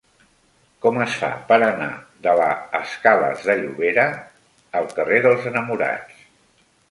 [0.83, 1.89] Com es fa per anar
[2.27, 2.47] de la
[2.79, 4.05] escales de Llobera
[4.81, 6.25] al carrer dels Enamorats?